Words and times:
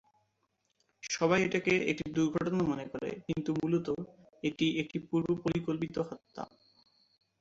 সবাই 1.03 1.39
এটাকে 1.43 1.73
একটি 1.91 2.05
দুর্ঘটনা 2.11 2.63
মনে 2.63 2.85
করে, 2.93 3.11
কিন্তু 3.27 3.49
মূলত 3.59 3.87
এটি 4.43 4.67
একটি 4.81 4.97
পূর্ব 5.09 5.27
পরিকল্পিত 5.43 5.95
হত্যা। 6.09 6.43